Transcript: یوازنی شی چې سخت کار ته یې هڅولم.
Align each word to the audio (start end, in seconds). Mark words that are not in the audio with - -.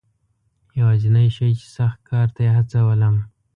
یوازنی 0.79 1.27
شی 1.35 1.49
چې 1.59 1.65
سخت 1.77 1.99
کار 2.09 2.27
ته 2.35 2.39
یې 2.45 2.51
هڅولم. 2.57 3.15